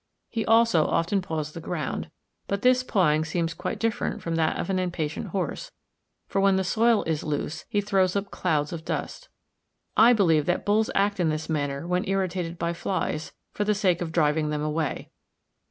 [0.31, 2.09] He also often paws the ground;
[2.47, 5.71] but this pawing seems quite different from that of an impatient horse,
[6.27, 9.29] for when the soil is loose, he throws up clouds of dust.
[9.95, 14.01] I believe that bulls act in this manner when irritated by flies, for the sake
[14.01, 15.11] of driving them away.